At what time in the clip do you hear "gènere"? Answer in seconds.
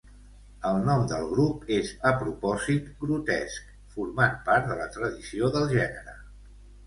5.77-6.17